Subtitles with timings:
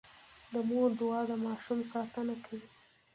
[0.53, 2.67] د مور دعا د ماشوم ساتنه کوي.